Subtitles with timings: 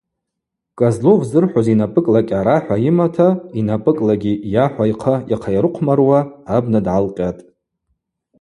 [0.77, 3.27] Козлов зырхӏвуз йнапӏыкӏла кӏьарахӏва йымата,
[3.59, 6.19] йнапӏыкӏлакӏгьи йахӏва йхъа йахъайрыхъвмаруа
[6.55, 7.39] абна дгӏалкъьатӏ.